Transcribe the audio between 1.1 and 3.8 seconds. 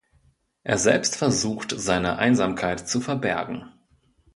versucht seine Einsamkeit zu verbergen.